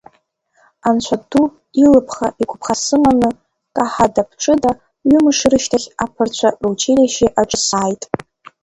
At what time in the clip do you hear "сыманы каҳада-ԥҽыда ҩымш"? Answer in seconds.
2.83-5.37